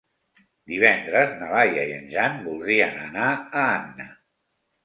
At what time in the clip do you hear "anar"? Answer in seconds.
3.05-3.29